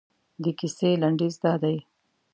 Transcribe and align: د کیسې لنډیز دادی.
د 0.43 0.45
کیسې 0.59 0.89
لنډیز 1.01 1.35
دادی. 1.43 1.77